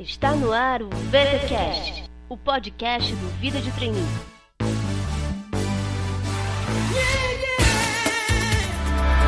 [0.00, 4.02] Está no ar o VTCast, o podcast do Vida de Treininho.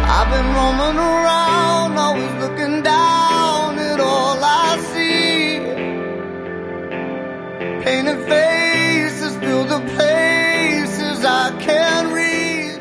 [0.09, 5.61] I've been roaming around, always looking down at all I see.
[7.85, 12.81] Painted faces the places I can't reach.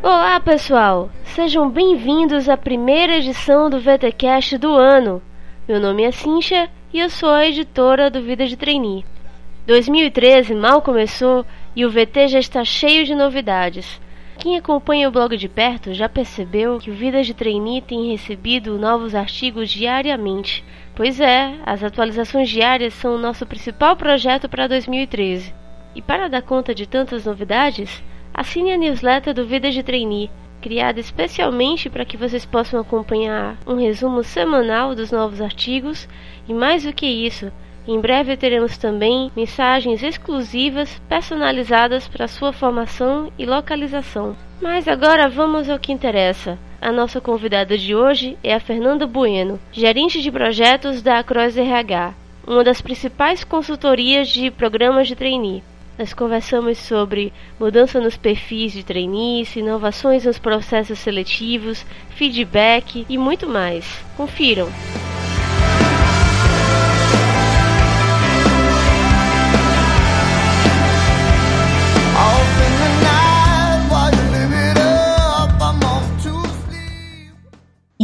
[0.00, 1.10] Olá, pessoal!
[1.34, 5.20] Sejam bem-vindos à primeira edição do VTCast do ano.
[5.66, 9.04] Meu nome é Cincha e eu sou a editora do Vida de Trainee.
[9.66, 11.44] 2013 mal começou
[11.76, 14.00] e o VT já está cheio de novidades.
[14.38, 18.78] Quem acompanha o blog de perto já percebeu que o Vida de Trainee tem recebido
[18.78, 20.64] novos artigos diariamente.
[20.94, 25.52] Pois é, as atualizações diárias são o nosso principal projeto para 2013.
[25.94, 30.30] E para dar conta de tantas novidades, assine a newsletter do Vida de Trainee,
[30.62, 36.08] criada especialmente para que vocês possam acompanhar um resumo semanal dos novos artigos
[36.48, 37.50] e mais do que isso,
[37.86, 44.36] em breve teremos também mensagens exclusivas personalizadas para sua formação e localização.
[44.60, 46.58] Mas agora vamos ao que interessa.
[46.80, 52.14] A nossa convidada de hoje é a Fernanda Bueno, gerente de projetos da Across RH,
[52.46, 55.62] uma das principais consultorias de programas de trainee.
[55.98, 63.48] Nós conversamos sobre mudança nos perfis de trainees, inovações nos processos seletivos, feedback e muito
[63.48, 64.04] mais.
[64.16, 64.68] Confiram!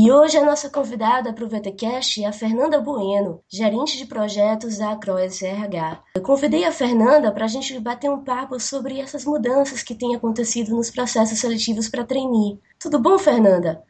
[0.05, 4.79] E hoje a nossa convidada para o VTCast é a Fernanda Bueno, gerente de projetos
[4.79, 6.03] da Across RH.
[6.17, 10.17] Eu convidei a Fernanda para a gente bater um papo sobre essas mudanças que têm
[10.17, 12.59] acontecido nos processos seletivos para trainee.
[12.81, 13.81] Tudo bom, Fernanda?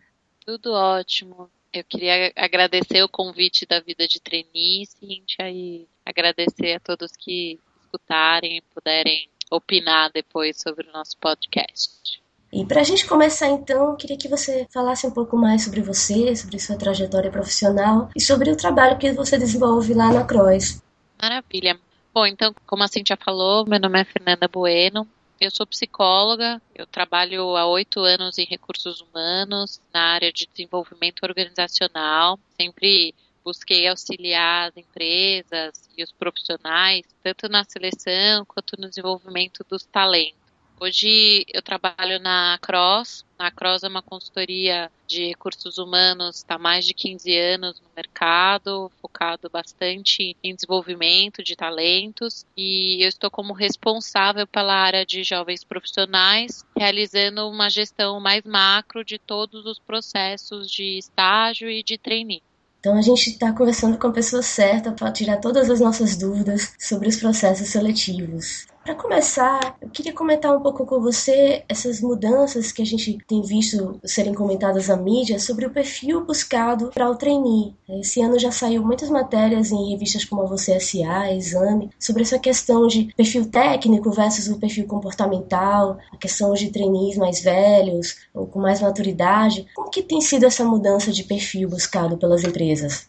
[0.45, 1.49] Tudo ótimo.
[1.73, 7.59] Eu queria agradecer o convite da Vida de Trainee, Cíntia, e agradecer a todos que
[7.85, 12.22] escutarem e puderem opinar depois sobre o nosso podcast.
[12.52, 15.80] E para a gente começar então, eu queria que você falasse um pouco mais sobre
[15.80, 20.83] você, sobre sua trajetória profissional e sobre o trabalho que você desenvolve lá na Cross.
[21.20, 21.80] Maravilha.
[22.12, 25.08] Bom, então, como a Cintia falou, meu nome é Fernanda Bueno.
[25.41, 31.23] Eu sou psicóloga, eu trabalho há oito anos em recursos humanos, na área de desenvolvimento
[31.23, 32.39] organizacional.
[32.61, 39.85] Sempre busquei auxiliar as empresas e os profissionais, tanto na seleção quanto no desenvolvimento dos
[39.85, 40.42] talentos.
[40.81, 43.25] Hoje eu trabalho na Cross.
[43.39, 48.91] A Cross é uma consultoria de recursos humanos, está mais de 15 anos no mercado,
[49.01, 52.45] focado bastante em desenvolvimento de talentos.
[52.57, 59.05] E eu estou como responsável pela área de jovens profissionais, realizando uma gestão mais macro
[59.05, 62.43] de todos os processos de estágio e de trainee.
[62.81, 66.75] Então a gente está conversando com a pessoa certa para tirar todas as nossas dúvidas
[66.81, 68.67] sobre os processos seletivos.
[68.85, 73.41] Para começar, eu queria comentar um pouco com você essas mudanças que a gente tem
[73.41, 77.77] visto serem comentadas na mídia sobre o perfil buscado para o trainee.
[77.89, 82.41] Esse ano já saiu muitas matérias em revistas como a Você SA, Exame, sobre essa
[82.41, 88.48] questão de perfil técnico versus o perfil comportamental, a questão de trainees mais velhos ou
[88.48, 89.65] com mais maturidade.
[89.77, 93.09] Como que tem sido essa mudança de perfil buscado pelas empresas?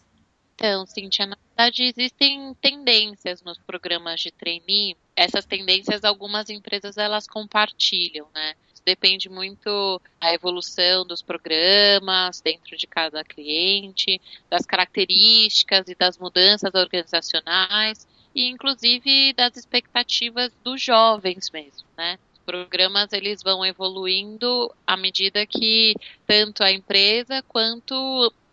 [0.54, 4.96] Então, Cintia, na verdade existem tendências nos programas de trainee.
[5.16, 8.54] Essas tendências, algumas empresas elas compartilham, né?
[8.84, 14.20] Depende muito da evolução dos programas dentro de cada cliente,
[14.50, 22.18] das características e das mudanças organizacionais e inclusive das expectativas dos jovens mesmo, né?
[22.34, 25.94] Os programas eles vão evoluindo à medida que
[26.26, 27.94] tanto a empresa quanto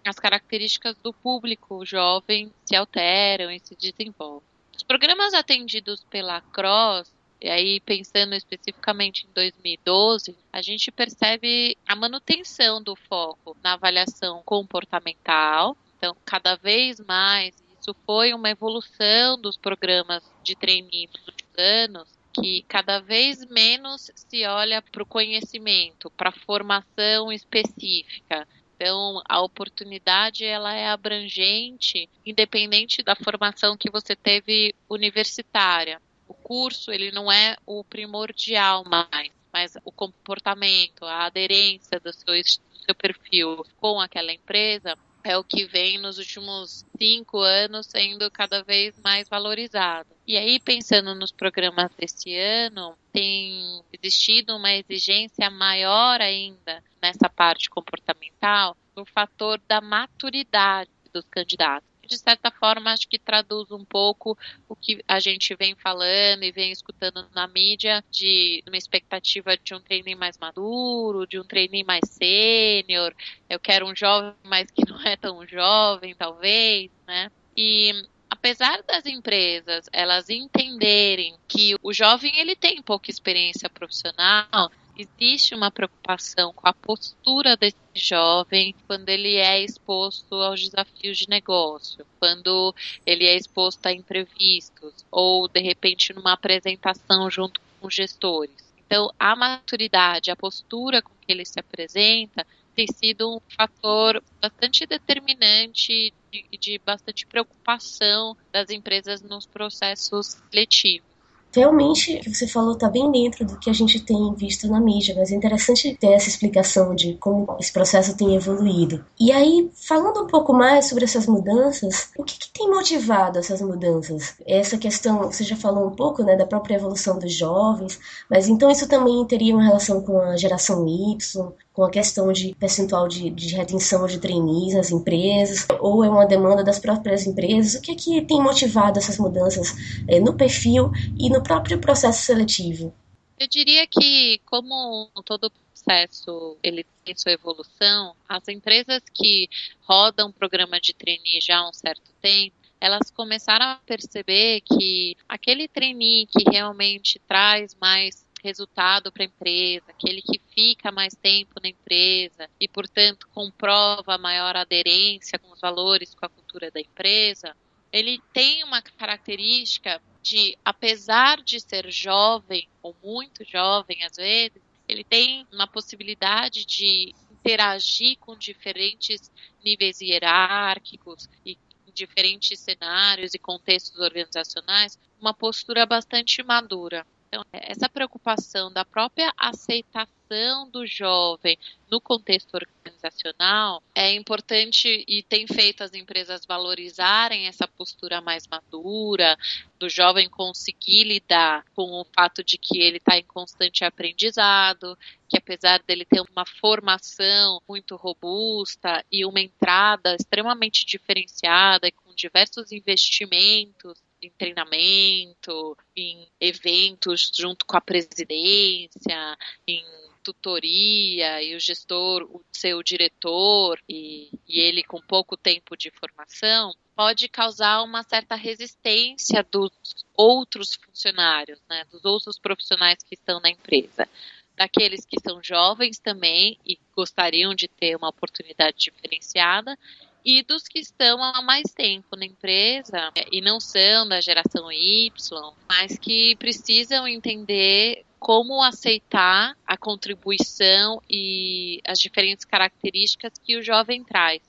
[0.05, 4.50] as características do público jovem se alteram e se desenvolvem.
[4.75, 7.11] Os programas atendidos pela Cross,
[7.41, 14.43] e aí pensando especificamente em 2012, a gente percebe a manutenção do foco na avaliação
[14.43, 15.75] comportamental.
[15.97, 22.63] Então, cada vez mais, isso foi uma evolução dos programas de nos últimos anos, que
[22.67, 28.47] cada vez menos se olha para o conhecimento, para a formação específica.
[28.81, 36.01] Então, a oportunidade ela é abrangente, independente da formação que você teve universitária.
[36.27, 42.33] O curso ele não é o primordial mais, mas o comportamento, a aderência do seu,
[42.33, 48.29] do seu perfil com aquela empresa é o que vem nos últimos cinco anos sendo
[48.31, 50.09] cada vez mais valorizado.
[50.25, 57.69] E aí, pensando nos programas desse ano, tem existido uma exigência maior ainda nessa parte
[57.69, 61.90] comportamental, no fator da maturidade dos candidatos.
[62.11, 64.37] De certa forma, acho que traduz um pouco
[64.67, 69.73] o que a gente vem falando e vem escutando na mídia de uma expectativa de
[69.73, 73.15] um trainee mais maduro, de um trainee mais sênior.
[73.49, 77.31] Eu quero um jovem, mas que não é tão jovem, talvez, né?
[77.55, 77.93] E
[78.29, 85.71] apesar das empresas elas entenderem que o jovem ele tem pouca experiência profissional, existe uma
[85.71, 92.73] preocupação com a postura desse jovem quando ele é exposto aos desafios de negócio, quando
[93.05, 98.71] ele é exposto a imprevistos ou de repente numa apresentação junto com gestores.
[98.85, 102.45] Então, a maturidade, a postura com que ele se apresenta
[102.75, 111.10] tem sido um fator bastante determinante de, de bastante preocupação das empresas nos processos seletivos
[111.53, 114.79] realmente o que você falou está bem dentro do que a gente tem visto na
[114.79, 119.03] mídia, mas é interessante ter essa explicação de como esse processo tem evoluído.
[119.19, 123.61] E aí, falando um pouco mais sobre essas mudanças, o que, que tem motivado essas
[123.61, 124.35] mudanças?
[124.45, 127.99] Essa questão, você já falou um pouco né, da própria evolução dos jovens,
[128.29, 132.53] mas então isso também teria uma relação com a geração Y, com a questão de
[132.55, 137.75] percentual de, de retenção de trainees nas empresas, ou é uma demanda das próprias empresas?
[137.75, 139.73] O que é que tem motivado essas mudanças
[140.07, 142.93] é, no perfil e no próprio processo seletivo?
[143.39, 145.51] Eu diria que, como todo
[145.81, 149.49] processo ele tem sua evolução, as empresas que
[149.81, 155.15] rodam o programa de trainee já há um certo tempo, elas começaram a perceber que
[155.29, 161.59] aquele trainee que realmente traz mais resultado para a empresa, aquele que fica mais tempo
[161.61, 167.55] na empresa e, portanto, comprova maior aderência com os valores, com a cultura da empresa,
[167.91, 175.03] ele tem uma característica de, apesar de ser jovem, ou muito jovem às vezes, ele
[175.03, 179.31] tem uma possibilidade de interagir com diferentes
[179.63, 181.57] níveis hierárquicos e
[181.93, 187.05] diferentes cenários e contextos organizacionais, uma postura bastante madura.
[187.33, 191.57] Então, essa preocupação da própria aceitação do jovem
[191.89, 199.37] no contexto organizacional é importante e tem feito as empresas valorizarem essa postura mais madura,
[199.79, 204.97] do jovem conseguir lidar com o fato de que ele está em constante aprendizado,
[205.29, 212.13] que apesar dele ter uma formação muito robusta e uma entrada extremamente diferenciada e com
[212.13, 219.37] diversos investimentos em treinamento, em eventos junto com a presidência,
[219.67, 219.83] em
[220.21, 226.73] tutoria e o gestor, o seu diretor e, e, ele com pouco tempo de formação,
[226.95, 229.71] pode causar uma certa resistência dos
[230.15, 234.07] outros funcionários, né, dos outros profissionais que estão na empresa.
[234.55, 239.77] Daqueles que são jovens também e gostariam de ter uma oportunidade diferenciada,
[240.23, 244.71] e dos que estão há mais tempo na empresa é, e não são da geração
[244.71, 253.63] Y, mas que precisam entender como aceitar a contribuição e as diferentes características que o
[253.63, 254.41] jovem traz.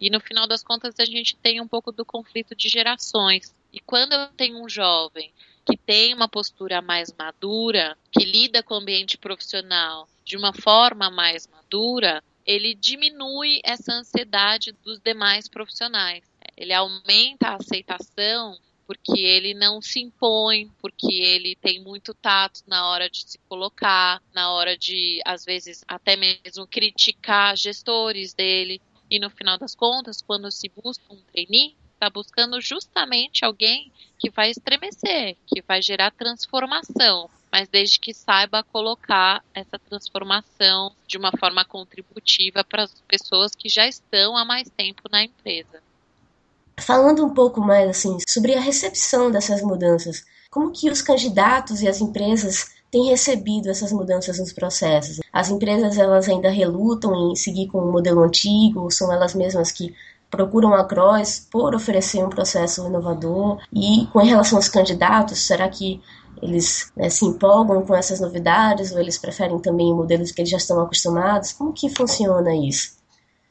[0.00, 3.54] E no final das contas a gente tem um pouco do conflito de gerações.
[3.72, 5.32] E quando eu tenho um jovem
[5.64, 11.08] que tem uma postura mais madura, que lida com o ambiente profissional de uma forma
[11.08, 16.24] mais madura, ele diminui essa ansiedade dos demais profissionais.
[16.56, 22.88] Ele aumenta a aceitação porque ele não se impõe, porque ele tem muito tato na
[22.90, 28.82] hora de se colocar, na hora de, às vezes, até mesmo criticar gestores dele.
[29.10, 34.28] E no final das contas, quando se busca um trainee, está buscando justamente alguém que
[34.28, 41.30] vai estremecer, que vai gerar transformação, mas desde que saiba colocar essa transformação de uma
[41.38, 45.82] forma contributiva para as pessoas que já estão há mais tempo na empresa.
[46.80, 51.88] Falando um pouco mais assim sobre a recepção dessas mudanças, como que os candidatos e
[51.88, 55.20] as empresas têm recebido essas mudanças nos processos?
[55.32, 59.70] As empresas elas ainda relutam em seguir com o modelo antigo, ou são elas mesmas
[59.70, 59.94] que
[60.30, 63.60] procuram a Cross por oferecer um processo inovador?
[63.72, 66.02] E com relação aos candidatos, será que
[66.42, 70.56] eles né, se empolgam com essas novidades ou eles preferem também modelos que eles já
[70.56, 71.52] estão acostumados?
[71.52, 73.00] Como que funciona isso?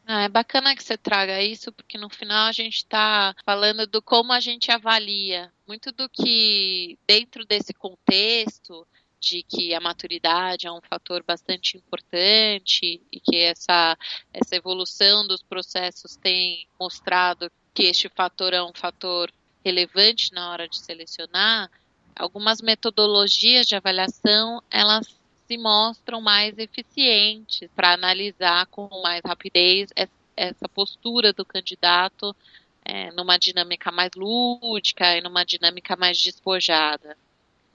[0.05, 4.01] Ah, é bacana que você traga isso, porque no final a gente está falando do
[4.01, 5.51] como a gente avalia.
[5.65, 8.85] Muito do que, dentro desse contexto,
[9.21, 13.95] de que a maturidade é um fator bastante importante e que essa,
[14.33, 19.31] essa evolução dos processos tem mostrado que este fator é um fator
[19.63, 21.69] relevante na hora de selecionar,
[22.15, 25.07] algumas metodologias de avaliação elas
[25.47, 29.89] se mostram mais eficientes para analisar com mais rapidez
[30.35, 32.35] essa postura do candidato
[32.83, 37.17] é, numa dinâmica mais lúdica e numa dinâmica mais despojada.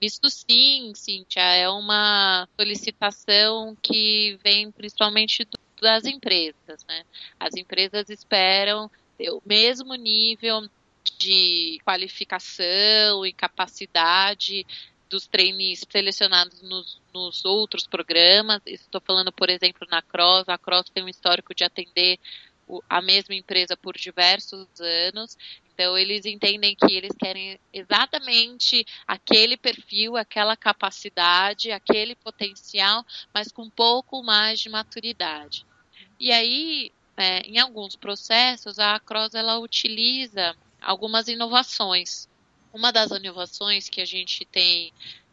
[0.01, 5.47] Isso sim, Cíntia, é uma solicitação que vem principalmente
[5.81, 6.85] das empresas.
[6.87, 7.05] Né?
[7.39, 10.69] As empresas esperam o mesmo nível
[11.19, 14.67] de qualificação e capacidade
[15.09, 18.61] dos trainees selecionados nos, nos outros programas.
[18.67, 20.49] Estou falando, por exemplo, na Cross.
[20.49, 22.19] A Cross tem um histórico de atender
[22.89, 25.37] a mesma empresa por diversos anos.
[25.73, 33.63] Então, eles entendem que eles querem exatamente aquele perfil, aquela capacidade, aquele potencial, mas com
[33.63, 35.67] um pouco mais de maturidade.
[36.19, 42.29] E aí, é, em alguns processos, a Cross ela utiliza algumas inovações.
[42.73, 44.93] Uma das inovações que a gente tem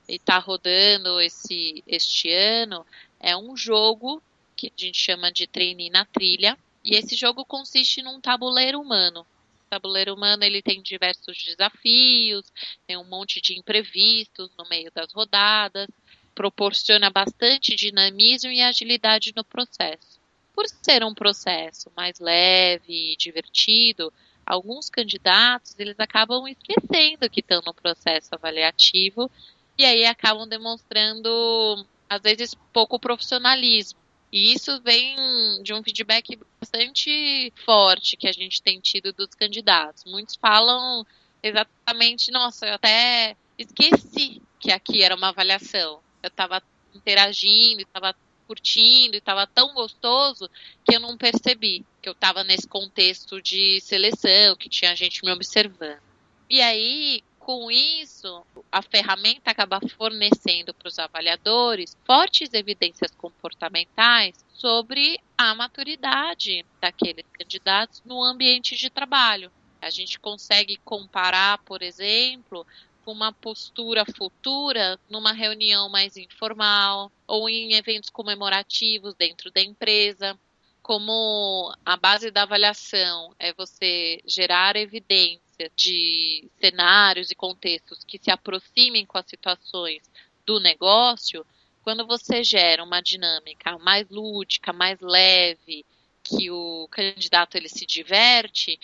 [0.10, 2.86] e está rodando esse, este ano
[3.19, 4.22] é um jogo
[4.55, 9.22] que a gente chama de Treine na Trilha, e esse jogo consiste num tabuleiro humano.
[9.22, 12.51] O tabuleiro humano ele tem diversos desafios,
[12.88, 15.88] tem um monte de imprevistos no meio das rodadas,
[16.36, 20.19] proporciona bastante dinamismo e agilidade no processo.
[20.53, 24.12] Por ser um processo mais leve e divertido,
[24.46, 29.30] alguns candidatos eles acabam esquecendo que estão no processo avaliativo
[29.78, 35.16] e aí acabam demonstrando às vezes pouco profissionalismo e isso vem
[35.62, 40.06] de um feedback bastante forte que a gente tem tido dos candidatos.
[40.06, 41.06] Muitos falam
[41.44, 46.00] exatamente, nossa, eu até esqueci que aqui era uma avaliação.
[46.24, 46.64] Eu estava
[46.96, 48.16] interagindo, estava
[48.48, 50.50] curtindo, estava tão gostoso
[50.86, 55.32] que eu não percebi que eu estava nesse contexto de seleção, que tinha gente me
[55.32, 56.02] observando.
[56.50, 65.20] E aí, com isso, a ferramenta acaba fornecendo para os avaliadores fortes evidências comportamentais sobre
[65.38, 69.52] a maturidade daqueles candidatos no ambiente de trabalho.
[69.82, 72.66] A gente consegue comparar, por exemplo,
[73.03, 80.38] com uma postura futura numa reunião mais informal ou em eventos comemorativos dentro da empresa.
[80.81, 88.29] Como a base da avaliação é você gerar evidência de cenários e contextos que se
[88.29, 90.01] aproximem com as situações
[90.45, 91.45] do negócio,
[91.83, 95.86] quando você gera uma dinâmica mais lúdica, mais leve,
[96.22, 98.79] que o candidato ele se diverte,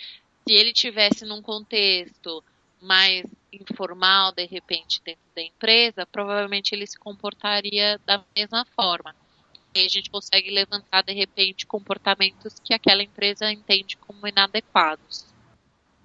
[0.46, 2.44] se ele tivesse num contexto
[2.80, 9.14] mais informal, de repente, dentro da empresa, provavelmente ele se comportaria da mesma forma.
[9.74, 15.26] E a gente consegue levantar, de repente, comportamentos que aquela empresa entende como inadequados.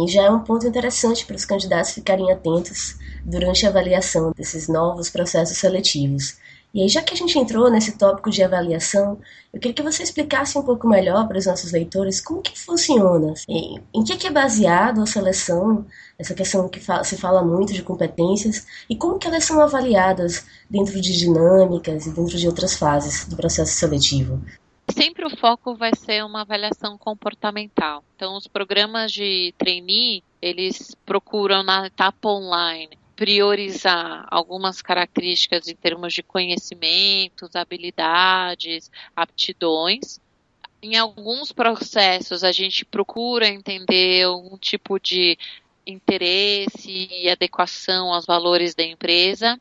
[0.08, 5.10] Já é um ponto interessante para os candidatos ficarem atentos durante a avaliação desses novos
[5.10, 6.38] processos seletivos.
[6.76, 9.18] E aí, já que a gente entrou nesse tópico de avaliação,
[9.54, 13.34] eu queria que você explicasse um pouco melhor para os nossos leitores como que funciona,
[13.48, 15.86] em, em que, que, é baseado a seleção,
[16.20, 20.46] essa questão que fa se fala muito de competências, e como que elas são avaliadas
[20.70, 24.42] dentro de dinâmicas e dentro de outras fases do processo seletivo.
[24.92, 28.04] Sempre o foco vai ser uma avaliação comportamental.
[28.18, 36.14] Então, os programas de trainee, eles procuram na etapa online priorizar algumas características em termos
[36.14, 40.20] de conhecimentos, habilidades, aptidões.
[40.82, 45.38] Em alguns processos, a gente procura entender um tipo de
[45.88, 49.60] interesse e adequação aos valores da empresa.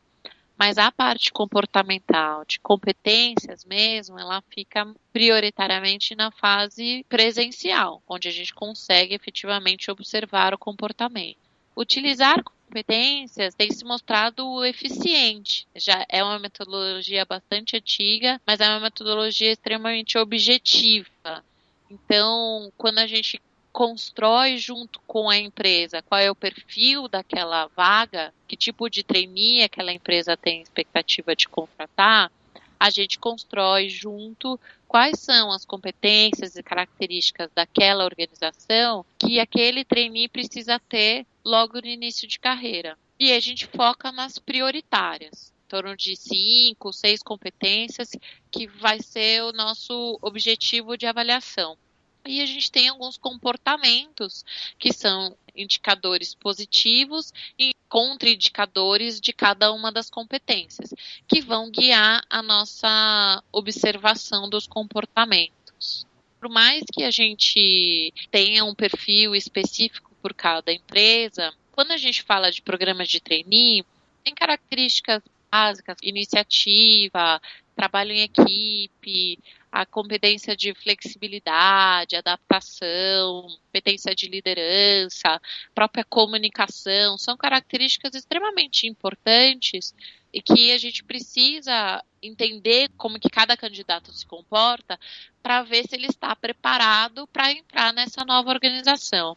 [0.57, 8.31] Mas a parte comportamental, de competências mesmo, ela fica prioritariamente na fase presencial, onde a
[8.31, 11.44] gente consegue efetivamente observar o comportamento.
[11.75, 15.67] Utilizar competências tem se mostrado eficiente.
[15.75, 21.43] Já é uma metodologia bastante antiga, mas é uma metodologia extremamente objetiva.
[21.89, 23.41] Então, quando a gente
[23.71, 29.63] constrói junto com a empresa qual é o perfil daquela vaga, que tipo de trainee
[29.63, 32.31] aquela empresa tem expectativa de contratar,
[32.79, 34.59] a gente constrói junto
[34.95, 41.87] quais são as competências e características daquela organização que aquele trainee precisa ter logo no
[41.87, 42.97] início de carreira.
[43.19, 48.11] E a gente foca nas prioritárias, em torno de cinco, seis competências
[48.49, 51.77] que vai ser o nosso objetivo de avaliação.
[52.25, 54.45] E a gente tem alguns comportamentos
[54.79, 60.93] que são indicadores positivos e contraindicadores de cada uma das competências,
[61.27, 66.05] que vão guiar a nossa observação dos comportamentos.
[66.39, 72.23] Por mais que a gente tenha um perfil específico por cada empresa, quando a gente
[72.23, 73.85] fala de programas de trainee,
[74.23, 75.21] tem características
[75.51, 77.41] básicas, iniciativa,
[77.75, 79.39] trabalho em equipe,
[79.75, 85.37] a competência de flexibilidade, adaptação, competência de liderança,
[85.73, 89.93] própria comunicação, são características extremamente importantes
[90.31, 94.97] e que a gente precisa entender como que cada candidato se comporta
[95.43, 99.35] para ver se ele está preparado para entrar nessa nova organização.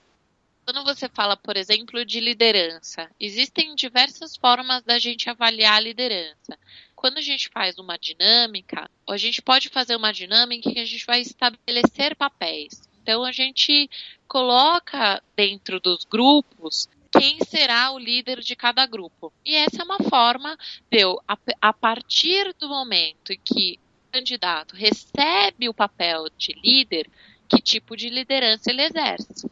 [0.70, 6.58] Quando você fala, por exemplo, de liderança, existem diversas formas da gente avaliar a liderança.
[6.94, 11.06] Quando a gente faz uma dinâmica, a gente pode fazer uma dinâmica que a gente
[11.06, 12.82] vai estabelecer papéis.
[13.02, 13.88] Então a gente
[14.28, 19.32] coloca dentro dos grupos quem será o líder de cada grupo.
[19.46, 20.54] E essa é uma forma
[20.90, 26.52] de eu, a, a partir do momento em que o candidato recebe o papel de
[26.62, 27.10] líder,
[27.48, 29.48] que tipo de liderança ele exerce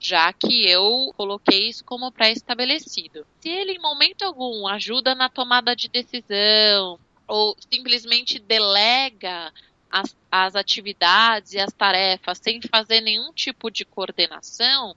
[0.00, 3.26] já que eu coloquei isso como pré-estabelecido.
[3.40, 9.52] Se ele em momento algum ajuda na tomada de decisão ou simplesmente delega
[9.90, 14.94] as, as atividades e as tarefas sem fazer nenhum tipo de coordenação,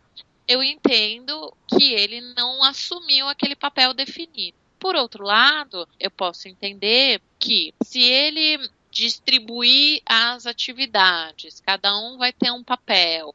[0.48, 4.58] eu entendo que ele não assumiu aquele papel definido.
[4.79, 12.34] Por outro lado, eu posso entender que se ele distribuir as atividades, cada um vai
[12.34, 13.34] ter um papel,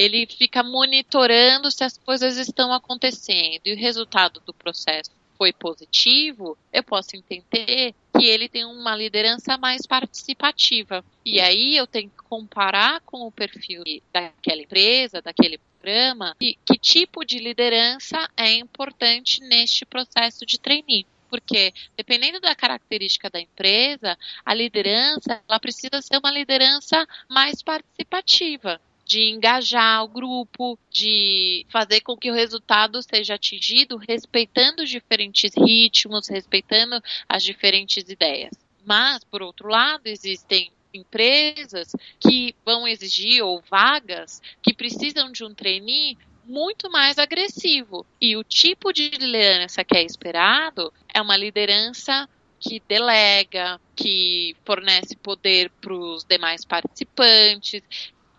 [0.00, 3.60] ele fica monitorando se as coisas estão acontecendo.
[3.66, 9.58] E o resultado do processo foi positivo, eu posso entender que ele tem uma liderança
[9.58, 11.04] mais participativa.
[11.22, 16.78] E aí eu tenho que comparar com o perfil daquela empresa, daquele programa, e que
[16.78, 21.06] tipo de liderança é importante neste processo de trainee.
[21.28, 24.16] Porque dependendo da característica da empresa,
[24.46, 28.80] a liderança ela precisa ser uma liderança mais participativa
[29.10, 35.50] de engajar o grupo, de fazer com que o resultado seja atingido respeitando os diferentes
[35.52, 38.52] ritmos, respeitando as diferentes ideias.
[38.86, 41.90] Mas, por outro lado, existem empresas
[42.20, 48.06] que vão exigir ou vagas que precisam de um trainee muito mais agressivo.
[48.20, 52.28] E o tipo de liderança que é esperado é uma liderança
[52.60, 57.82] que delega, que fornece poder para os demais participantes,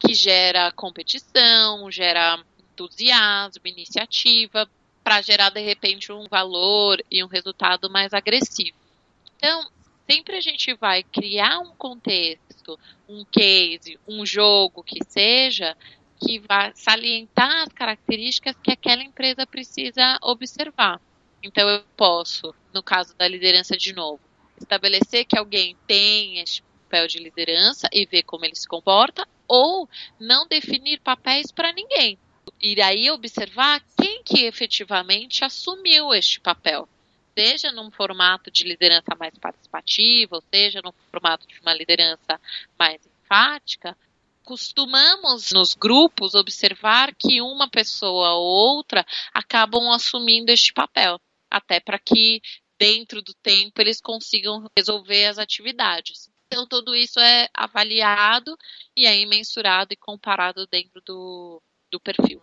[0.01, 4.67] que gera competição, gera entusiasmo, iniciativa,
[5.03, 8.77] para gerar de repente um valor e um resultado mais agressivo.
[9.37, 9.69] Então,
[10.09, 15.77] sempre a gente vai criar um contexto, um case, um jogo que seja,
[16.19, 20.99] que vai salientar as características que aquela empresa precisa observar.
[21.43, 24.21] Então, eu posso, no caso da liderança de novo,
[24.59, 29.89] estabelecer que alguém tem este papel de liderança e ver como ele se comporta, ou
[30.19, 32.19] não definir papéis para ninguém.
[32.61, 36.87] Ir aí observar quem que efetivamente assumiu este papel,
[37.33, 42.39] seja num formato de liderança mais participativa, ou seja num formato de uma liderança
[42.77, 43.97] mais enfática,
[44.43, 51.97] costumamos nos grupos observar que uma pessoa ou outra acabam assumindo este papel, até para
[51.97, 52.41] que
[52.77, 56.30] dentro do tempo eles consigam resolver as atividades.
[56.51, 58.57] Então, tudo isso é avaliado
[58.95, 62.41] e aí mensurado e comparado dentro do, do perfil.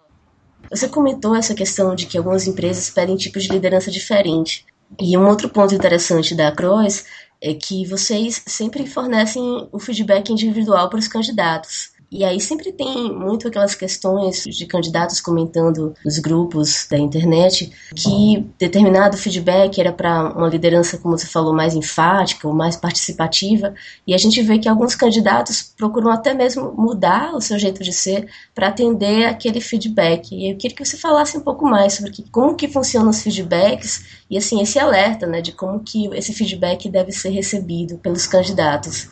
[0.71, 4.65] Você comentou essa questão de que algumas empresas pedem tipos de liderança diferente.
[4.99, 7.05] E um outro ponto interessante da Cross
[7.39, 11.93] é que vocês sempre fornecem o feedback individual para os candidatos.
[12.11, 18.47] E aí sempre tem muito aquelas questões de candidatos comentando nos grupos da internet que
[18.59, 23.75] determinado feedback era para uma liderança, como você falou, mais enfática ou mais participativa.
[24.07, 27.93] E a gente vê que alguns candidatos procuram até mesmo mudar o seu jeito de
[27.93, 30.35] ser para atender aquele feedback.
[30.35, 34.05] E eu queria que você falasse um pouco mais sobre como que funcionam os feedbacks
[34.31, 39.09] e assim esse alerta, né, de como que esse feedback deve ser recebido pelos candidatos.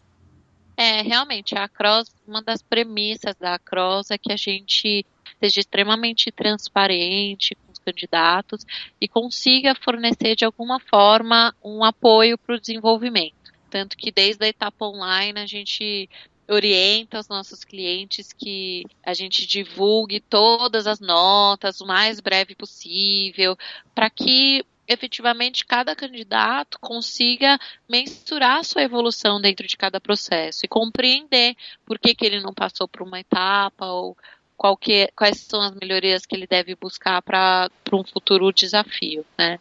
[0.76, 5.06] É, realmente, a Cross, uma das premissas da Cross é que a gente
[5.40, 8.64] seja extremamente transparente com os candidatos
[9.00, 13.34] e consiga fornecer de alguma forma um apoio para o desenvolvimento.
[13.70, 16.08] Tanto que desde a etapa online a gente
[16.48, 23.56] orienta os nossos clientes que a gente divulgue todas as notas o mais breve possível,
[23.94, 30.68] para que efetivamente cada candidato consiga mensurar a sua evolução dentro de cada processo e
[30.68, 34.16] compreender por que, que ele não passou por uma etapa ou
[34.80, 39.58] que, quais são as melhorias que ele deve buscar para um futuro desafio, né?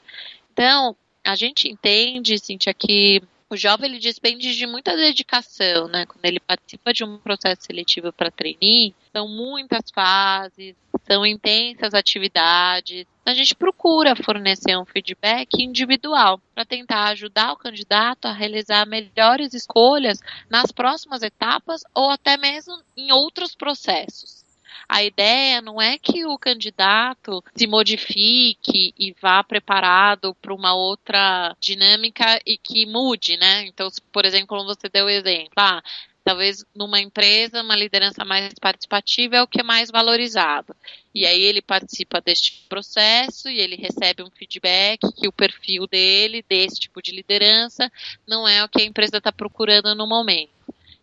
[0.51, 6.05] Então, a gente entende, Cintia, que o jovem ele despende de muita dedicação, né?
[6.05, 10.75] Quando ele participa de um processo seletivo para trainee, são muitas fases,
[11.07, 13.05] são intensas atividades.
[13.25, 19.53] A gente procura fornecer um feedback individual para tentar ajudar o candidato a realizar melhores
[19.53, 24.45] escolhas nas próximas etapas ou até mesmo em outros processos.
[24.87, 31.55] A ideia não é que o candidato se modifique e vá preparado para uma outra
[31.59, 33.65] dinâmica e que mude, né?
[33.65, 35.81] Então, por exemplo, como você deu o exemplo, ah,
[36.25, 40.75] talvez numa empresa uma liderança mais participativa é o que é mais valorizado.
[41.13, 46.43] E aí ele participa deste processo e ele recebe um feedback que o perfil dele,
[46.49, 47.91] desse tipo de liderança,
[48.27, 50.49] não é o que a empresa está procurando no momento.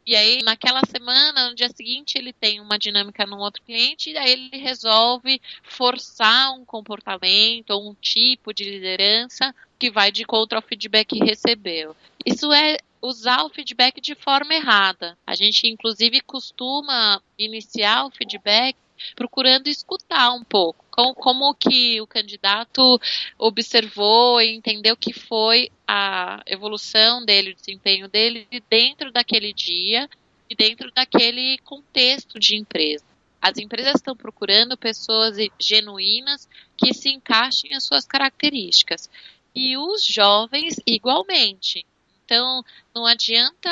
[0.04, 4.18] E aí, naquela semana, no dia seguinte, ele tem uma dinâmica num outro cliente, e
[4.18, 10.58] aí ele resolve forçar um comportamento ou um tipo de liderança que vai de contra
[10.58, 11.94] ao feedback que recebeu.
[12.26, 15.18] Isso é usar o feedback de forma errada.
[15.26, 18.76] A gente, inclusive, costuma iniciar o feedback
[19.16, 23.00] procurando escutar um pouco como, como que o candidato
[23.38, 30.08] observou e entendeu que foi a evolução dele, o desempenho dele dentro daquele dia
[30.48, 33.04] e dentro daquele contexto de empresa.
[33.40, 39.10] As empresas estão procurando pessoas genuínas que se encaixem às suas características.
[39.54, 41.84] E os jovens, igualmente.
[42.24, 43.70] Então, não adianta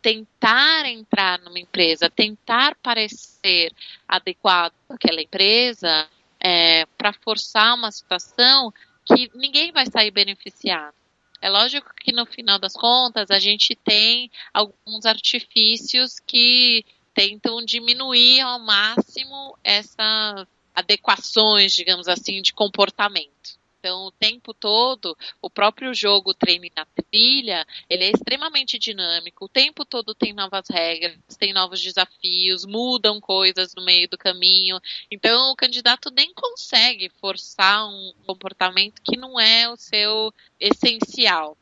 [0.00, 3.72] tentar entrar numa empresa, tentar parecer
[4.08, 6.08] adequado àquela empresa,
[6.40, 8.72] é, para forçar uma situação
[9.04, 10.94] que ninguém vai sair beneficiado.
[11.42, 18.40] É lógico que no final das contas a gente tem alguns artifícios que tentam diminuir
[18.40, 23.59] ao máximo essas adequações, digamos assim, de comportamento.
[23.80, 29.46] Então, o tempo todo, o próprio jogo treine na trilha, ele é extremamente dinâmico.
[29.46, 34.78] O tempo todo tem novas regras, tem novos desafios, mudam coisas no meio do caminho.
[35.10, 41.56] Então, o candidato nem consegue forçar um comportamento que não é o seu essencial.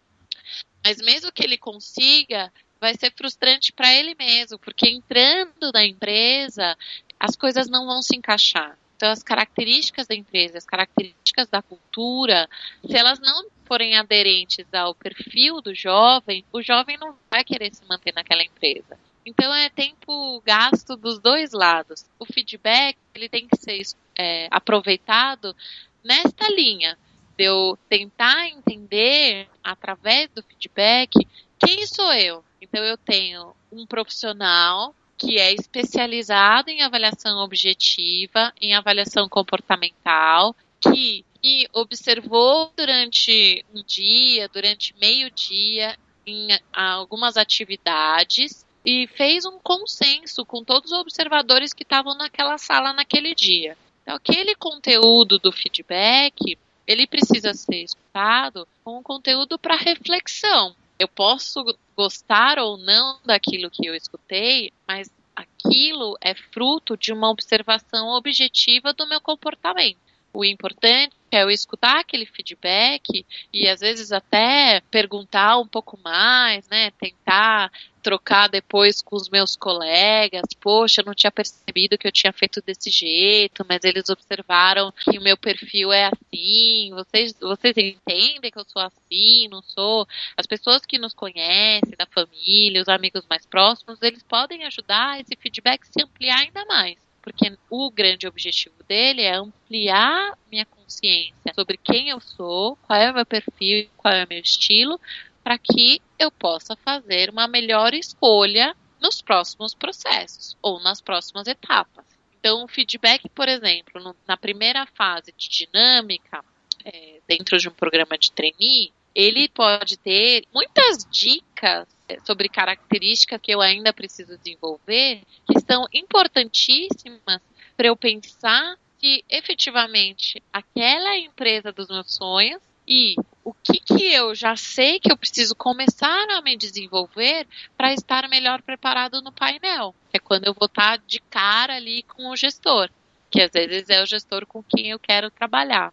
[0.85, 6.77] Mas mesmo que ele consiga, vai ser frustrante para ele mesmo, porque entrando na empresa,
[7.21, 8.77] as coisas não vão se encaixar.
[8.99, 12.49] Então, as características da empresa, as características da cultura,
[12.85, 17.87] se elas não forem aderentes ao perfil do jovem, o jovem não vai querer se
[17.89, 18.99] manter naquela empresa.
[19.25, 22.07] Então, é tempo gasto dos dois lados.
[22.19, 23.81] O feedback ele tem que ser
[24.19, 25.55] é, aproveitado
[26.03, 26.99] nesta linha
[27.37, 31.25] de eu tentar entender através do feedback
[31.57, 32.45] quem sou eu.
[32.61, 41.25] Então, eu tenho um profissional que é especializado em avaliação objetiva, em avaliação comportamental, que
[41.43, 50.45] me observou durante um dia, durante meio dia, em algumas atividades e fez um consenso
[50.45, 53.77] com todos os observadores que estavam naquela sala naquele dia.
[54.03, 60.75] Então, aquele conteúdo do feedback, ele precisa ser escutado com um conteúdo para reflexão.
[60.99, 61.63] Eu posso
[61.99, 68.93] gostar ou não daquilo que eu escutei, mas aquilo é fruto de uma observação objetiva
[68.93, 69.99] do meu comportamento.
[70.33, 76.69] O importante é eu escutar aquele feedback e às vezes até perguntar um pouco mais,
[76.69, 76.91] né?
[76.93, 77.71] Tentar
[78.03, 80.45] trocar depois com os meus colegas.
[80.61, 85.19] Poxa, eu não tinha percebido que eu tinha feito desse jeito, mas eles observaram que
[85.19, 86.91] o meu perfil é assim.
[86.93, 90.07] Vocês, vocês entendem que eu sou assim, não sou?
[90.37, 95.37] As pessoas que nos conhecem, da família, os amigos mais próximos, eles podem ajudar esse
[95.37, 101.77] feedback se ampliar ainda mais porque o grande objetivo dele é ampliar minha consciência sobre
[101.77, 105.01] quem eu sou, qual é o meu perfil, qual é o meu estilo,
[105.43, 112.05] para que eu possa fazer uma melhor escolha nos próximos processos ou nas próximas etapas.
[112.39, 116.45] Então, o feedback, por exemplo, no, na primeira fase de dinâmica,
[116.85, 121.89] é, dentro de um programa de trainee, ele pode ter muitas dicas
[122.25, 127.41] sobre características que eu ainda preciso desenvolver, que são importantíssimas
[127.77, 133.79] para eu pensar se efetivamente aquela é a empresa dos meus sonhos e o que,
[133.81, 139.23] que eu já sei que eu preciso começar a me desenvolver para estar melhor preparado
[139.23, 142.91] no painel, que é quando eu vou estar de cara ali com o gestor,
[143.31, 145.93] que às vezes é o gestor com quem eu quero trabalhar.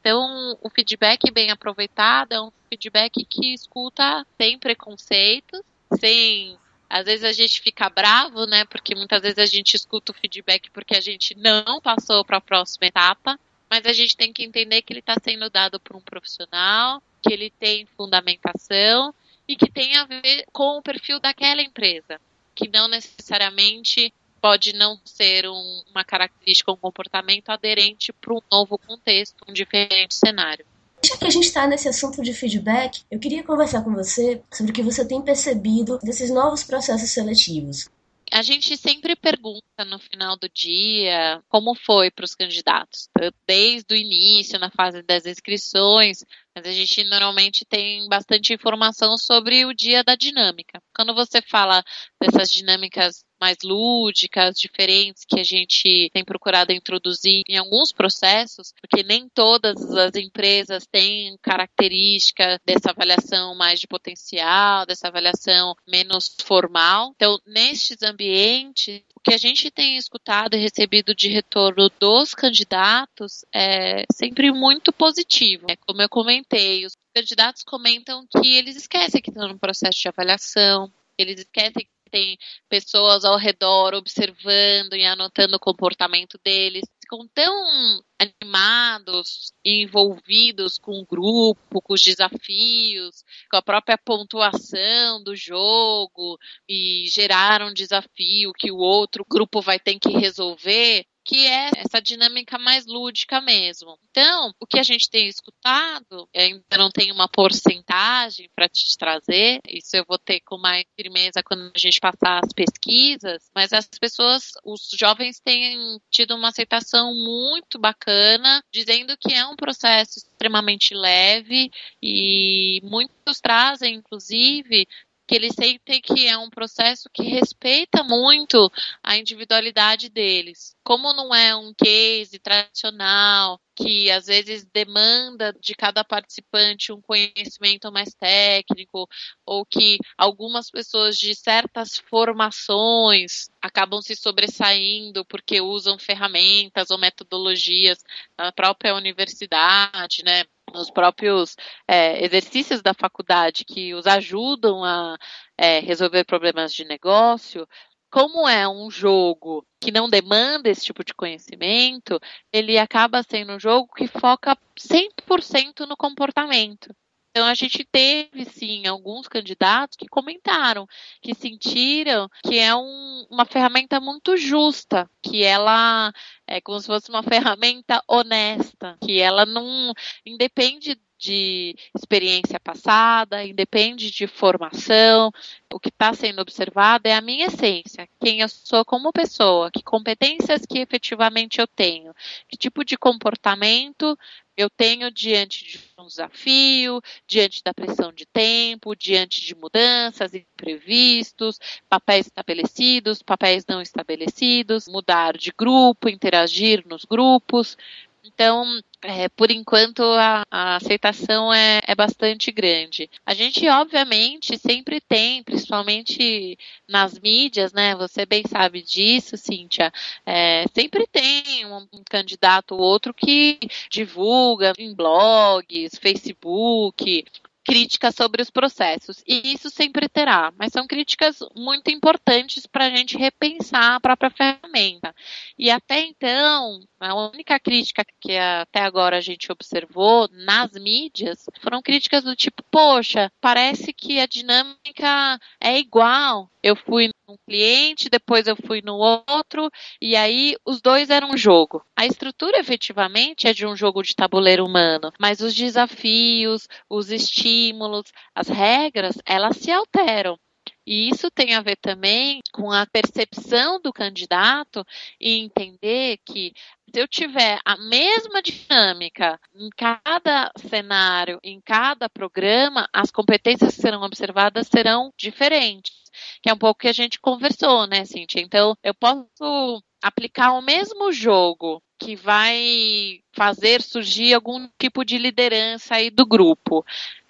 [0.00, 5.60] Então, o feedback bem aproveitado é um feedback que escuta sem preconceitos,
[5.98, 6.58] sem.
[6.88, 8.64] Às vezes a gente fica bravo, né?
[8.66, 12.40] Porque muitas vezes a gente escuta o feedback porque a gente não passou para a
[12.40, 16.00] próxima etapa, mas a gente tem que entender que ele está sendo dado por um
[16.00, 19.12] profissional, que ele tem fundamentação
[19.48, 22.20] e que tem a ver com o perfil daquela empresa,
[22.54, 28.78] que não necessariamente pode não ser um, uma característica, um comportamento aderente para um novo
[28.78, 30.64] contexto, um diferente cenário.
[31.06, 34.72] Já que a gente está nesse assunto de feedback, eu queria conversar com você sobre
[34.72, 37.88] o que você tem percebido desses novos processos seletivos.
[38.32, 43.08] A gente sempre pergunta no final do dia como foi para os candidatos,
[43.46, 49.64] desde o início, na fase das inscrições, mas a gente normalmente tem bastante informação sobre
[49.64, 50.82] o dia da dinâmica.
[50.92, 51.84] Quando você fala
[52.20, 59.02] dessas dinâmicas mais lúdicas, diferentes, que a gente tem procurado introduzir em alguns processos, porque
[59.02, 67.12] nem todas as empresas têm característica dessa avaliação mais de potencial, dessa avaliação menos formal.
[67.16, 73.44] Então, nestes ambientes, o que a gente tem escutado e recebido de retorno dos candidatos
[73.52, 75.66] é sempre muito positivo.
[75.68, 80.08] É como eu comentei, os candidatos comentam que eles esquecem que estão no processo de
[80.08, 82.38] avaliação, eles esquecem tem
[82.68, 91.00] pessoas ao redor observando e anotando o comportamento deles, ficam tão animados e envolvidos com
[91.00, 96.38] o grupo, com os desafios, com a própria pontuação do jogo
[96.68, 102.00] e gerar um desafio que o outro grupo vai ter que resolver, que é essa
[102.00, 103.98] dinâmica mais lúdica mesmo.
[104.10, 109.60] Então, o que a gente tem escutado, ainda não tem uma porcentagem para te trazer,
[109.66, 113.88] isso eu vou ter com mais firmeza quando a gente passar as pesquisas, mas as
[113.88, 120.94] pessoas, os jovens têm tido uma aceitação muito bacana, dizendo que é um processo extremamente
[120.94, 124.86] leve e muitos trazem, inclusive,
[125.26, 128.70] que eles sentem que é um processo que respeita muito
[129.02, 130.74] a individualidade deles.
[130.84, 137.92] Como não é um case tradicional, que às vezes demanda de cada participante um conhecimento
[137.92, 139.06] mais técnico,
[139.44, 147.98] ou que algumas pessoas de certas formações acabam se sobressaindo porque usam ferramentas ou metodologias
[148.38, 150.44] na própria universidade, né?
[150.76, 151.56] Nos próprios
[151.88, 155.16] é, exercícios da faculdade que os ajudam a
[155.56, 157.66] é, resolver problemas de negócio,
[158.10, 162.20] como é um jogo que não demanda esse tipo de conhecimento,
[162.52, 166.94] ele acaba sendo um jogo que foca 100% no comportamento.
[167.36, 170.86] Então a gente teve sim alguns candidatos que comentaram
[171.20, 176.14] que sentiram que é um, uma ferramenta muito justa, que ela
[176.46, 177.20] é como se fosse uma
[177.60, 179.92] ferramenta honesta, que ela não
[180.24, 185.32] independe de experiência passada, independe de formação.
[185.72, 189.82] O que está sendo observado é a minha essência, quem eu sou como pessoa, que
[189.82, 192.14] competências que efetivamente eu tenho,
[192.48, 194.16] que tipo de comportamento
[194.56, 201.58] eu tenho diante de um desafio, diante da pressão de tempo, diante de mudanças, imprevistos,
[201.88, 207.76] papéis estabelecidos, papéis não estabelecidos, mudar de grupo, interagir nos grupos.
[208.24, 208.64] Então,
[209.06, 213.08] é, por enquanto, a, a aceitação é, é, bastante grande.
[213.24, 217.94] A gente, obviamente, sempre tem, principalmente nas mídias, né?
[217.94, 219.92] Você bem sabe disso, Cíntia.
[220.24, 227.24] É, sempre tem um, um candidato ou outro que divulga em blogs, Facebook,
[227.66, 229.24] críticas sobre os processos.
[229.26, 234.30] E isso sempre terá, mas são críticas muito importantes para a gente repensar a própria
[234.30, 235.12] ferramenta.
[235.58, 241.82] E até então, a única crítica que até agora a gente observou nas mídias foram
[241.82, 246.48] críticas do tipo: poxa, parece que a dinâmica é igual.
[246.62, 249.68] Eu fui num cliente, depois eu fui no outro,
[250.00, 251.84] e aí os dois eram um jogo.
[251.96, 258.12] A estrutura efetivamente é de um jogo de tabuleiro humano, mas os desafios, os estímulos,
[258.34, 260.38] as regras, elas se alteram.
[260.86, 264.86] E isso tem a ver também com a percepção do candidato
[265.20, 266.52] e entender que
[266.94, 273.82] se eu tiver a mesma dinâmica em cada cenário, em cada programa, as competências que
[273.82, 275.92] serão observadas serão diferentes.
[276.40, 278.40] Que é um pouco que a gente conversou, né, Cintia?
[278.40, 285.96] Então, eu posso aplicar o mesmo jogo que vai fazer surgir algum tipo de liderança
[285.96, 286.84] aí do grupo.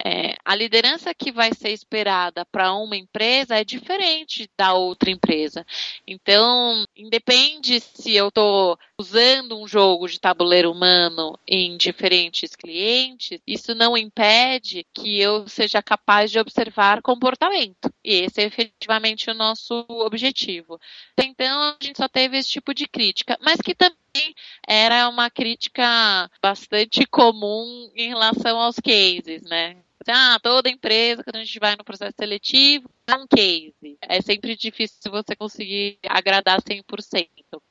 [0.09, 5.65] É, a liderança que vai ser esperada para uma empresa é diferente da outra empresa.
[6.07, 13.75] Então, independe se eu estou usando um jogo de tabuleiro humano em diferentes clientes, isso
[13.75, 17.91] não impede que eu seja capaz de observar comportamento.
[18.01, 20.79] E esse é efetivamente o nosso objetivo.
[21.19, 24.33] Então, a gente só teve esse tipo de crítica, mas que também
[24.65, 29.75] era uma crítica bastante comum em relação aos cases, né?
[30.07, 33.97] Ah, toda empresa, quando a gente vai no processo seletivo, um case.
[34.01, 37.61] É sempre difícil você conseguir agradar 100%.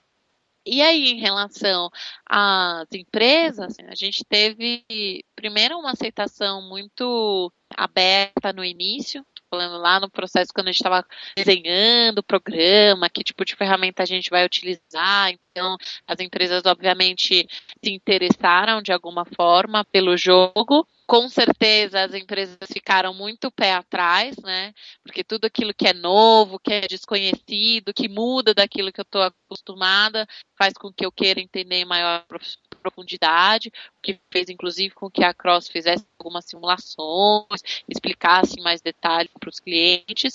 [0.64, 1.88] E aí, em relação
[2.28, 4.84] às empresas, a gente teve
[5.36, 9.24] primeiro uma aceitação muito aberta no início,
[9.56, 14.02] falando lá no processo quando a gente estava desenhando o programa, que tipo de ferramenta
[14.02, 15.30] a gente vai utilizar.
[15.30, 17.46] Então, as empresas obviamente
[17.82, 20.86] se interessaram de alguma forma pelo jogo.
[21.06, 24.74] Com certeza as empresas ficaram muito pé atrás, né?
[25.02, 29.22] Porque tudo aquilo que é novo, que é desconhecido, que muda daquilo que eu estou
[29.22, 30.26] acostumada,
[30.58, 32.26] faz com que eu queira entender maior
[32.86, 39.30] profundidade, o que fez inclusive com que a Cross fizesse algumas simulações, explicasse mais detalhes
[39.38, 40.34] para os clientes.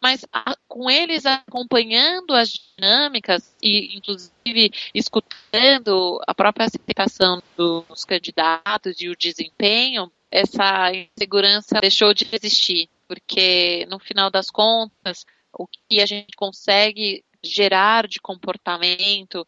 [0.00, 9.00] Mas a, com eles acompanhando as dinâmicas e, inclusive, escutando a própria aceitação dos candidatos
[9.00, 16.00] e o desempenho, essa insegurança deixou de existir, porque no final das contas, o que
[16.00, 19.46] a gente consegue gerar de comportamento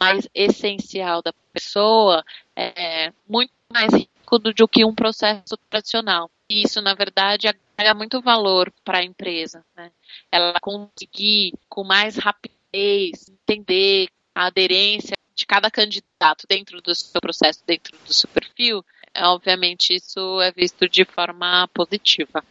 [0.00, 2.22] mais essencial da pessoa
[2.54, 6.30] é muito mais rico do que um processo tradicional.
[6.48, 9.64] E isso, na verdade, agrega muito valor para a empresa.
[9.74, 9.90] Né?
[10.30, 17.62] Ela conseguir, com mais rapidez, entender a aderência de cada candidato dentro do seu processo,
[17.66, 22.44] dentro do seu perfil, é, obviamente isso é visto de forma positiva.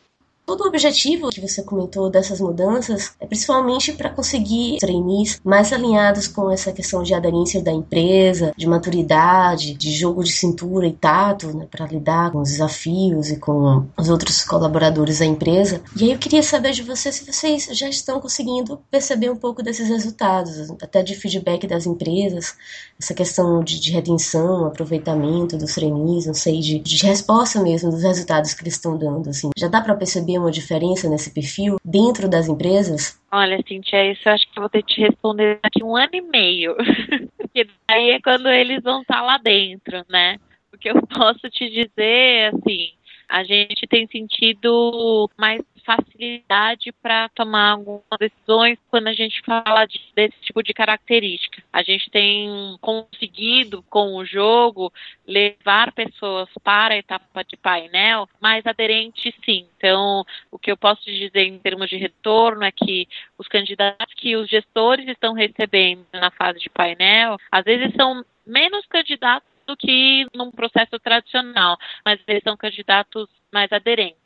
[0.45, 6.27] Todo o objetivo que você comentou dessas mudanças é principalmente para conseguir trainees mais alinhados
[6.27, 11.47] com essa questão de aderência da empresa, de maturidade, de jogo de cintura e tato,
[11.47, 15.81] né, para lidar com os desafios e com os outros colaboradores da empresa.
[15.95, 19.63] E aí eu queria saber de você se vocês já estão conseguindo perceber um pouco
[19.63, 22.55] desses resultados, até de feedback das empresas,
[22.99, 28.03] essa questão de, de retenção, aproveitamento dos trainees, não sei, de, de resposta mesmo dos
[28.03, 29.29] resultados que eles estão dando.
[29.31, 29.49] Assim.
[29.57, 33.21] Já dá para perceber uma diferença nesse perfil dentro das empresas?
[33.31, 36.21] Olha, Cintia, isso eu acho que vou ter que te responder daqui um ano e
[36.21, 36.75] meio.
[37.37, 40.37] Porque daí é quando eles vão estar lá dentro, né?
[40.73, 42.89] O que eu posso te dizer, assim,
[43.29, 50.01] a gente tem sentido mais facilidade para tomar algumas decisões quando a gente fala de,
[50.15, 51.63] desse tipo de característica.
[51.71, 54.91] A gente tem conseguido, com o jogo,
[55.27, 59.67] levar pessoas para a etapa de painel mais aderente, sim.
[59.77, 64.35] Então, o que eu posso dizer em termos de retorno é que os candidatos que
[64.35, 70.25] os gestores estão recebendo na fase de painel, às vezes são menos candidatos do que
[70.33, 74.24] num processo tradicional, mas eles são candidatos mais aderentes.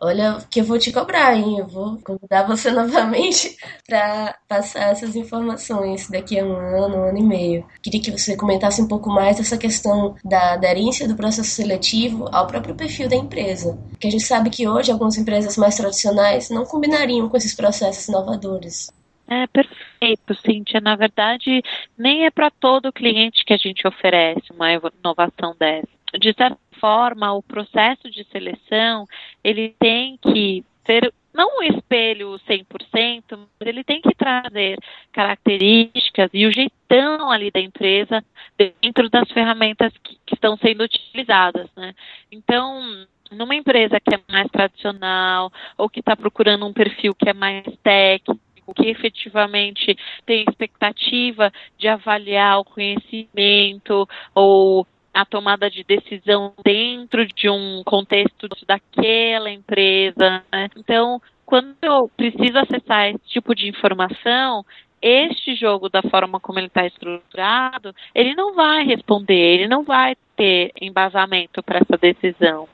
[0.00, 1.58] Olha, que eu vou te cobrar, hein?
[1.58, 3.56] Eu vou convidar você novamente
[3.86, 7.66] para passar essas informações daqui a um ano, um ano e meio.
[7.82, 12.46] Queria que você comentasse um pouco mais essa questão da aderência do processo seletivo ao
[12.46, 13.78] próprio perfil da empresa.
[13.90, 18.08] Porque a gente sabe que hoje algumas empresas mais tradicionais não combinariam com esses processos
[18.08, 18.90] inovadores.
[19.28, 20.80] É perfeito, Cíntia.
[20.80, 21.62] Na verdade,
[21.98, 25.88] nem é para todo cliente que a gente oferece uma inovação dessa.
[26.18, 29.06] De certa forma, o processo de seleção,
[29.42, 34.78] ele tem que ser não um espelho 100%, mas ele tem que trazer
[35.12, 38.24] características e o jeitão ali da empresa
[38.56, 41.94] dentro das ferramentas que, que estão sendo utilizadas, né?
[42.32, 47.34] Então, numa empresa que é mais tradicional ou que está procurando um perfil que é
[47.34, 48.40] mais técnico,
[48.74, 54.86] que efetivamente tem expectativa de avaliar o conhecimento ou
[55.16, 60.44] a tomada de decisão dentro de um contexto daquela empresa.
[60.52, 60.68] Né?
[60.76, 64.62] Então, quando eu preciso acessar esse tipo de informação,
[65.00, 70.16] este jogo, da forma como ele está estruturado, ele não vai responder, ele não vai
[70.36, 72.68] ter embasamento para essa decisão.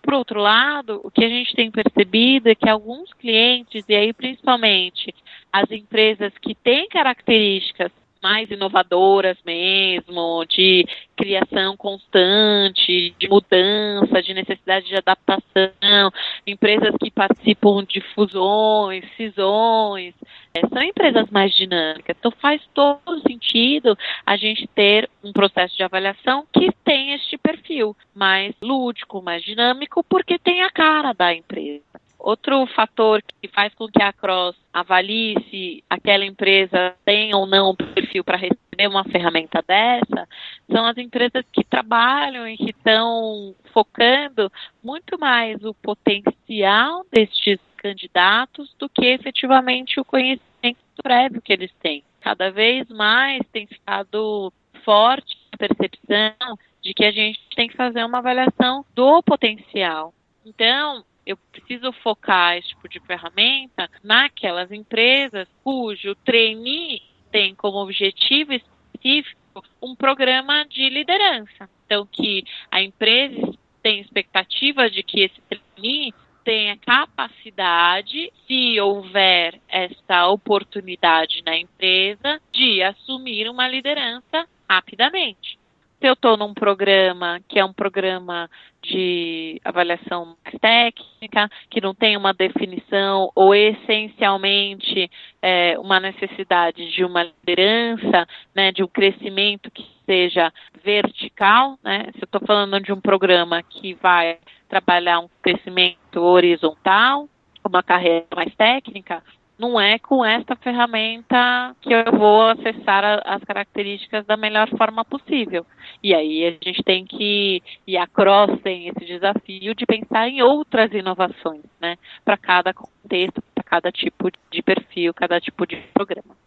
[0.00, 4.12] Por outro lado, o que a gente tem percebido é que alguns clientes, e aí
[4.12, 5.12] principalmente
[5.52, 7.90] as empresas que têm características
[8.22, 16.10] mais inovadoras mesmo, de criação constante, de mudança, de necessidade de adaptação,
[16.46, 20.14] empresas que participam de fusões, cisões,
[20.54, 22.16] é, são empresas mais dinâmicas.
[22.18, 23.96] Então faz todo sentido
[24.26, 30.04] a gente ter um processo de avaliação que tem este perfil mais lúdico, mais dinâmico,
[30.04, 31.82] porque tem a cara da empresa.
[32.18, 37.70] Outro fator que faz com que a Cross avalie se aquela empresa tem ou não
[37.70, 40.26] um perfil para receber uma ferramenta dessa
[40.70, 44.50] são as empresas que trabalham e que estão focando
[44.82, 52.02] muito mais o potencial destes candidatos do que efetivamente o conhecimento prévio que eles têm.
[52.20, 54.52] Cada vez mais tem ficado
[54.84, 60.14] forte a percepção de que a gente tem que fazer uma avaliação do potencial.
[60.46, 68.52] Então, eu preciso focar esse tipo de ferramenta naquelas empresas cujo trainee tem como objetivo
[68.52, 71.68] específico um programa de liderança.
[71.86, 73.52] Então, que a empresa
[73.82, 76.14] tem expectativa de que esse trainee
[76.44, 85.58] tenha capacidade, se houver essa oportunidade na empresa, de assumir uma liderança rapidamente.
[86.02, 88.50] Se eu estou num programa que é um programa
[88.82, 95.08] de avaliação mais técnica, que não tem uma definição ou essencialmente
[95.40, 102.06] é, uma necessidade de uma liderança, né, de um crescimento que seja vertical, né?
[102.14, 104.38] Se eu estou falando de um programa que vai
[104.68, 107.28] trabalhar um crescimento horizontal,
[107.64, 109.22] uma carreira mais técnica,
[109.62, 115.04] não é com esta ferramenta que eu vou acessar a, as características da melhor forma
[115.04, 115.64] possível.
[116.02, 120.92] E aí a gente tem que ir across tem esse desafio de pensar em outras
[120.92, 126.41] inovações, né, para cada contexto, para cada tipo de perfil, cada tipo de programa.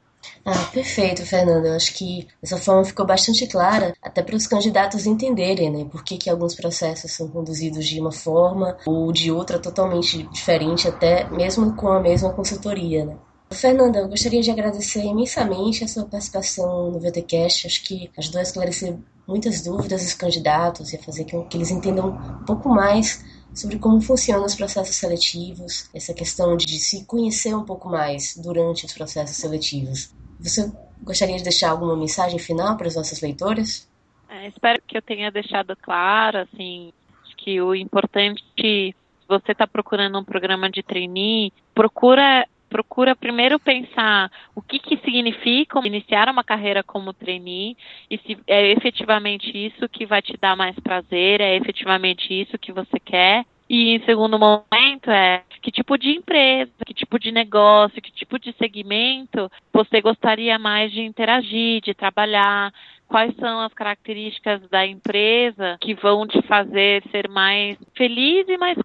[0.45, 1.69] Ah, perfeito, Fernanda.
[1.69, 6.03] Eu acho que essa forma ficou bastante clara, até para os candidatos entenderem, né, por
[6.03, 11.29] que, que alguns processos são conduzidos de uma forma ou de outra totalmente diferente, até
[11.29, 13.17] mesmo com a mesma consultoria, né.
[13.51, 17.67] Fernanda, eu gostaria de agradecer imensamente a sua participação no VTCast.
[17.67, 18.97] Acho que ajudou a esclarecer
[19.27, 23.23] muitas dúvidas dos candidatos e a fazer com que eles entendam um pouco mais
[23.55, 28.85] sobre como funcionam os processos seletivos, essa questão de se conhecer um pouco mais durante
[28.85, 30.13] os processos seletivos.
[30.39, 33.89] Você gostaria de deixar alguma mensagem final para os nossos leitores?
[34.29, 36.91] É, espero que eu tenha deixado claro, assim,
[37.37, 38.93] que o importante, se
[39.27, 45.79] você está procurando um programa de trainee, procura procura primeiro pensar o que, que significa
[45.85, 47.77] iniciar uma carreira como trainee
[48.09, 52.71] e se é efetivamente isso que vai te dar mais prazer, é efetivamente isso que
[52.71, 53.45] você quer.
[53.67, 58.37] E em segundo momento é que tipo de empresa, que tipo de negócio, que tipo
[58.37, 62.71] de segmento você gostaria mais de interagir, de trabalhar,
[63.07, 68.77] quais são as características da empresa que vão te fazer ser mais feliz e mais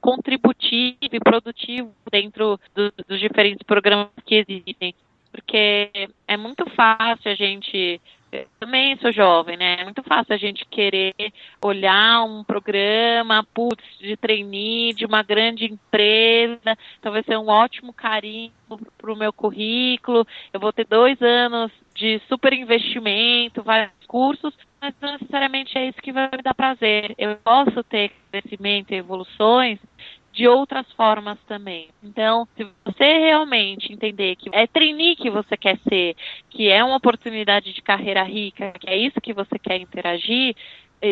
[0.00, 4.94] contributivo e produtivo dentro do, dos diferentes programas que existem.
[5.30, 5.90] Porque
[6.28, 8.00] é muito fácil a gente
[8.58, 9.76] também sou jovem, né?
[9.80, 11.14] É muito fácil a gente querer
[11.62, 18.52] olhar um programa, putz, de trainee, de uma grande empresa, talvez ser um ótimo carinho
[18.98, 24.52] para o meu currículo, eu vou ter dois anos de super investimento, vários cursos,
[24.84, 27.14] mas não necessariamente é isso que vai me dar prazer.
[27.16, 29.78] Eu posso ter crescimento e evoluções
[30.30, 31.88] de outras formas também.
[32.02, 36.14] Então, se você realmente entender que é trainee que você quer ser,
[36.50, 40.54] que é uma oportunidade de carreira rica, que é isso que você quer interagir,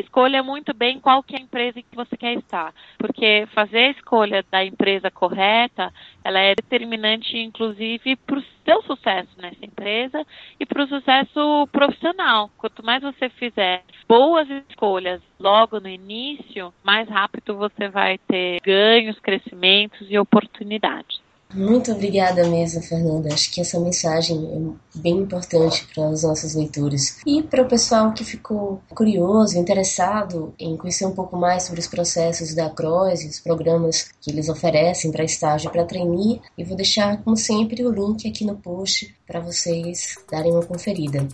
[0.01, 3.79] escolha muito bem qual que é a empresa em que você quer estar, porque fazer
[3.79, 5.93] a escolha da empresa correta,
[6.25, 10.27] ela é determinante, inclusive, para o seu sucesso nessa empresa
[10.59, 12.51] e para o sucesso profissional.
[12.59, 19.19] Quanto mais você fizer boas escolhas logo no início, mais rápido você vai ter ganhos,
[19.21, 21.22] crescimentos e oportunidades.
[21.55, 23.33] Muito obrigada mesmo, Fernanda.
[23.33, 27.19] Acho que essa mensagem é bem importante para os nossos leitores.
[27.27, 31.87] E para o pessoal que ficou curioso, interessado em conhecer um pouco mais sobre os
[31.87, 36.67] processos da CROS e os programas que eles oferecem para estágio e para trainee, eu
[36.67, 41.27] vou deixar, como sempre, o link aqui no post para vocês darem uma conferida.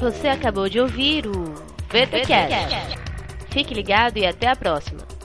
[0.00, 1.44] Você acabou de ouvir o
[1.90, 2.97] VTCast.
[3.58, 5.17] Fique ligado e até a próxima.